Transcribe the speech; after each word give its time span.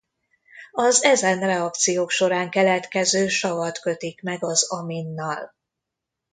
Az 0.71 1.03
ezen 1.03 1.39
reakciók 1.39 2.09
során 2.09 2.49
keletkező 2.49 3.27
savat 3.27 3.79
kötik 3.79 4.21
meg 4.21 4.43
az 4.43 4.71
aminnal. 4.71 5.55